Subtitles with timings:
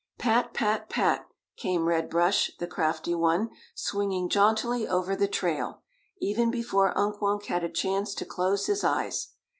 [0.17, 1.27] "Pat, pat, pat,"
[1.57, 5.83] came Red Brush the crafty one, swinging jauntily over the trail,
[6.19, 9.33] even before Unk Wunk had a chance to close his eyes.